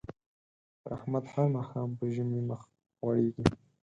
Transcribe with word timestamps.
پر 0.81 0.89
احمد 0.97 1.23
هر 1.31 1.47
ماښام 1.55 1.89
په 1.97 2.05
ژمي 2.13 2.41
مخ 2.49 2.61
غوړېږي. 2.99 3.45